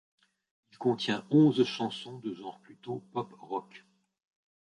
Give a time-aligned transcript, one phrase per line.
[0.71, 3.85] Il contient onze chansons de genre plutôt pop-rock.